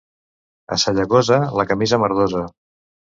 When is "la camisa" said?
1.59-2.01